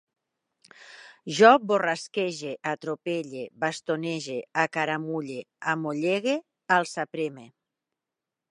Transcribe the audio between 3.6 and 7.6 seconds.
bastonege, acaramulle, amollegue, alçapreme